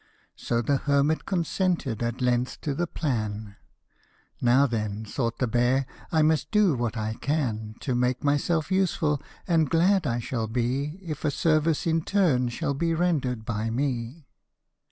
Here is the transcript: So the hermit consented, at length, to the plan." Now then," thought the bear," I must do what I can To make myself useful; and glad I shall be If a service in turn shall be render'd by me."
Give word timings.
So 0.35 0.63
the 0.63 0.77
hermit 0.77 1.27
consented, 1.27 2.01
at 2.01 2.21
length, 2.21 2.59
to 2.61 2.73
the 2.73 2.87
plan." 2.87 3.55
Now 4.51 4.65
then," 4.65 5.05
thought 5.05 5.37
the 5.37 5.45
bear," 5.45 5.85
I 6.11 6.23
must 6.23 6.49
do 6.49 6.73
what 6.73 6.97
I 6.97 7.13
can 7.21 7.75
To 7.81 7.93
make 7.93 8.23
myself 8.23 8.71
useful; 8.71 9.21
and 9.47 9.69
glad 9.69 10.07
I 10.07 10.17
shall 10.17 10.47
be 10.47 10.97
If 11.03 11.23
a 11.23 11.29
service 11.29 11.85
in 11.85 12.01
turn 12.01 12.49
shall 12.49 12.73
be 12.73 12.95
render'd 12.95 13.45
by 13.45 13.69
me." 13.69 14.25